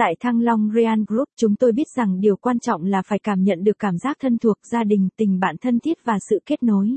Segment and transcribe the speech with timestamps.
[0.00, 3.42] Tại Thăng Long Real Group chúng tôi biết rằng điều quan trọng là phải cảm
[3.42, 6.62] nhận được cảm giác thân thuộc gia đình, tình bạn thân thiết và sự kết
[6.62, 6.96] nối.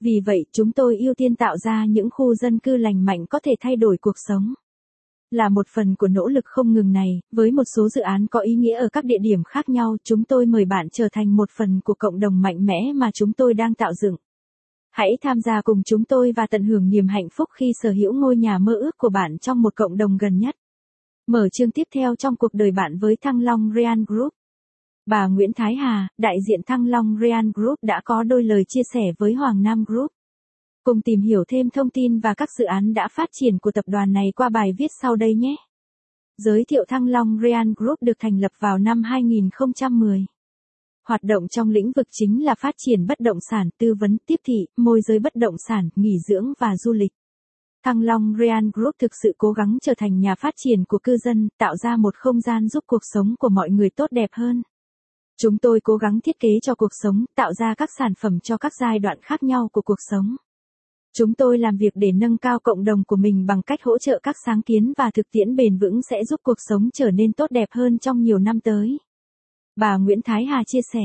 [0.00, 3.40] Vì vậy chúng tôi ưu tiên tạo ra những khu dân cư lành mạnh có
[3.44, 4.54] thể thay đổi cuộc sống.
[5.30, 8.40] Là một phần của nỗ lực không ngừng này, với một số dự án có
[8.40, 11.50] ý nghĩa ở các địa điểm khác nhau, chúng tôi mời bạn trở thành một
[11.58, 14.16] phần của cộng đồng mạnh mẽ mà chúng tôi đang tạo dựng.
[14.90, 18.12] Hãy tham gia cùng chúng tôi và tận hưởng niềm hạnh phúc khi sở hữu
[18.12, 20.54] ngôi nhà mơ ước của bạn trong một cộng đồng gần nhất.
[21.26, 24.32] Mở chương tiếp theo trong cuộc đời bạn với Thăng Long Real Group.
[25.06, 28.80] Bà Nguyễn Thái Hà, đại diện Thăng Long Real Group đã có đôi lời chia
[28.92, 30.10] sẻ với Hoàng Nam Group.
[30.84, 33.84] Cùng tìm hiểu thêm thông tin và các dự án đã phát triển của tập
[33.88, 35.56] đoàn này qua bài viết sau đây nhé.
[36.38, 40.26] Giới thiệu Thăng Long Real Group được thành lập vào năm 2010.
[41.06, 44.40] Hoạt động trong lĩnh vực chính là phát triển bất động sản, tư vấn, tiếp
[44.46, 47.12] thị, môi giới bất động sản, nghỉ dưỡng và du lịch.
[47.84, 51.16] Thăng Long Real Group thực sự cố gắng trở thành nhà phát triển của cư
[51.16, 54.62] dân, tạo ra một không gian giúp cuộc sống của mọi người tốt đẹp hơn.
[55.36, 58.56] Chúng tôi cố gắng thiết kế cho cuộc sống, tạo ra các sản phẩm cho
[58.56, 60.36] các giai đoạn khác nhau của cuộc sống.
[61.16, 64.20] Chúng tôi làm việc để nâng cao cộng đồng của mình bằng cách hỗ trợ
[64.22, 67.50] các sáng kiến và thực tiễn bền vững sẽ giúp cuộc sống trở nên tốt
[67.50, 68.98] đẹp hơn trong nhiều năm tới.
[69.76, 71.04] Bà Nguyễn Thái Hà chia sẻ,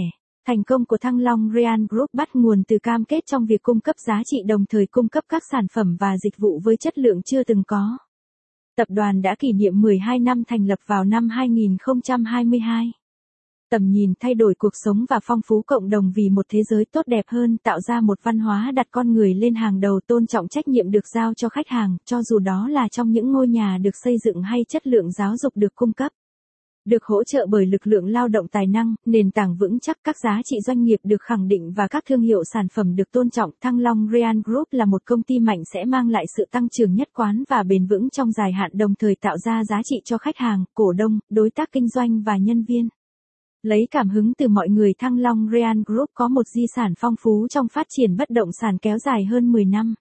[0.50, 3.80] thành công của Thăng Long Real Group bắt nguồn từ cam kết trong việc cung
[3.80, 6.98] cấp giá trị đồng thời cung cấp các sản phẩm và dịch vụ với chất
[6.98, 7.98] lượng chưa từng có.
[8.78, 12.92] Tập đoàn đã kỷ niệm 12 năm thành lập vào năm 2022.
[13.72, 16.86] Tầm nhìn thay đổi cuộc sống và phong phú cộng đồng vì một thế giới
[16.86, 20.28] tốt đẹp hơn tạo ra một văn hóa đặt con người lên hàng đầu tôn
[20.28, 23.48] trọng trách nhiệm được giao cho khách hàng, cho dù đó là trong những ngôi
[23.48, 26.12] nhà được xây dựng hay chất lượng giáo dục được cung cấp.
[26.90, 30.16] Được hỗ trợ bởi lực lượng lao động tài năng, nền tảng vững chắc các
[30.24, 33.30] giá trị doanh nghiệp được khẳng định và các thương hiệu sản phẩm được tôn
[33.30, 33.52] trọng.
[33.62, 36.94] Thăng Long Real Group là một công ty mạnh sẽ mang lại sự tăng trưởng
[36.94, 40.18] nhất quán và bền vững trong dài hạn đồng thời tạo ra giá trị cho
[40.18, 42.90] khách hàng, cổ đông, đối tác kinh doanh và nhân viên.
[43.64, 47.16] Lấy cảm hứng từ mọi người Thăng Long Real Group có một di sản phong
[47.24, 49.94] phú trong phát triển bất động sản kéo dài hơn 10 năm.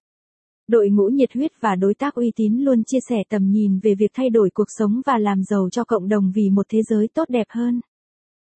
[0.69, 3.95] Đội ngũ nhiệt huyết và đối tác uy tín luôn chia sẻ tầm nhìn về
[3.99, 7.09] việc thay đổi cuộc sống và làm giàu cho cộng đồng vì một thế giới
[7.15, 7.81] tốt đẹp hơn.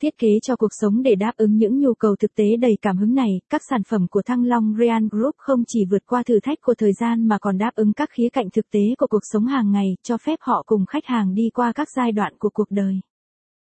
[0.02, 2.96] Thiết kế cho cuộc sống để đáp ứng những nhu cầu thực tế đầy cảm
[2.96, 6.40] hứng này, các sản phẩm của Thăng Long Real Group không chỉ vượt qua thử
[6.40, 9.22] thách của thời gian mà còn đáp ứng các khía cạnh thực tế của cuộc
[9.32, 12.50] sống hàng ngày, cho phép họ cùng khách hàng đi qua các giai đoạn của
[12.50, 13.00] cuộc đời.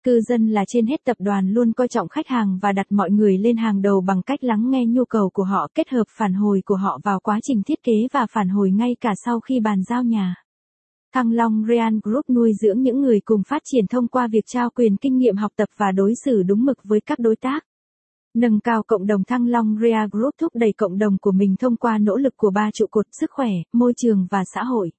[0.07, 3.11] Cư dân là trên hết tập đoàn luôn coi trọng khách hàng và đặt mọi
[3.11, 6.33] người lên hàng đầu bằng cách lắng nghe nhu cầu của họ kết hợp phản
[6.33, 9.59] hồi của họ vào quá trình thiết kế và phản hồi ngay cả sau khi
[9.59, 10.35] bàn giao nhà.
[11.13, 14.69] Thăng Long Real Group nuôi dưỡng những người cùng phát triển thông qua việc trao
[14.69, 17.59] quyền kinh nghiệm học tập và đối xử đúng mực với các đối tác.
[18.33, 21.75] Nâng cao cộng đồng Thăng Long Real Group thúc đẩy cộng đồng của mình thông
[21.75, 24.91] qua nỗ lực của ba trụ cột sức khỏe, môi trường và xã hội.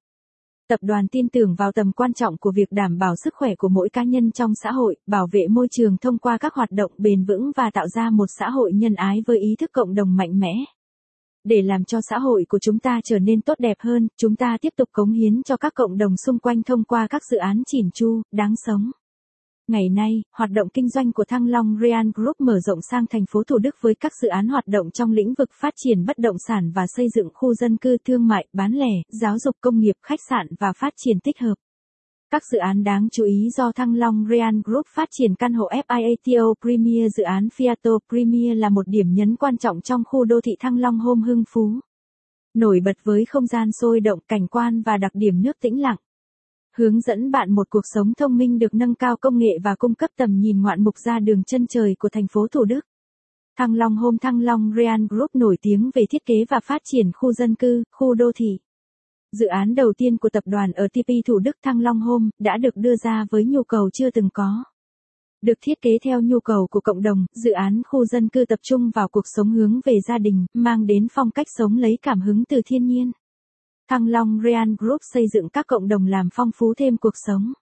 [0.68, 3.68] Tập đoàn tin tưởng vào tầm quan trọng của việc đảm bảo sức khỏe của
[3.68, 6.92] mỗi cá nhân trong xã hội, bảo vệ môi trường thông qua các hoạt động
[6.98, 10.16] bền vững và tạo ra một xã hội nhân ái với ý thức cộng đồng
[10.16, 10.54] mạnh mẽ.
[11.44, 14.56] Để làm cho xã hội của chúng ta trở nên tốt đẹp hơn, chúng ta
[14.60, 17.62] tiếp tục cống hiến cho các cộng đồng xung quanh thông qua các dự án
[17.66, 18.90] chỉn chu, đáng sống.
[19.68, 23.24] Ngày nay, hoạt động kinh doanh của Thăng Long Real Group mở rộng sang thành
[23.32, 26.18] phố Thủ Đức với các dự án hoạt động trong lĩnh vực phát triển bất
[26.18, 29.78] động sản và xây dựng khu dân cư thương mại, bán lẻ, giáo dục công
[29.78, 31.54] nghiệp, khách sạn và phát triển tích hợp.
[32.30, 35.68] Các dự án đáng chú ý do Thăng Long Real Group phát triển căn hộ
[35.88, 40.40] FIATO Premier dự án Fiato Premier là một điểm nhấn quan trọng trong khu đô
[40.40, 41.70] thị Thăng Long Hôm Hưng Phú.
[42.54, 45.96] Nổi bật với không gian sôi động, cảnh quan và đặc điểm nước tĩnh lặng
[46.78, 49.94] hướng dẫn bạn một cuộc sống thông minh được nâng cao công nghệ và cung
[49.94, 52.80] cấp tầm nhìn ngoạn mục ra đường chân trời của thành phố Thủ Đức.
[53.58, 57.12] Thăng Long Home Thăng Long Real Group nổi tiếng về thiết kế và phát triển
[57.12, 58.58] khu dân cư, khu đô thị.
[59.32, 62.56] Dự án đầu tiên của tập đoàn ở TP Thủ Đức Thăng Long Home đã
[62.56, 64.64] được đưa ra với nhu cầu chưa từng có.
[65.42, 68.58] Được thiết kế theo nhu cầu của cộng đồng, dự án khu dân cư tập
[68.62, 72.20] trung vào cuộc sống hướng về gia đình, mang đến phong cách sống lấy cảm
[72.20, 73.12] hứng từ thiên nhiên.
[73.90, 77.52] Thăng Long Real Group xây dựng các cộng đồng làm phong phú thêm cuộc sống.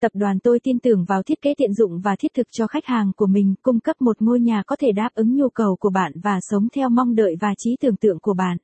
[0.00, 2.84] Tập đoàn tôi tin tưởng vào thiết kế tiện dụng và thiết thực cho khách
[2.84, 5.90] hàng của mình, cung cấp một ngôi nhà có thể đáp ứng nhu cầu của
[5.90, 8.58] bạn và sống theo mong đợi và trí tưởng tượng của bạn.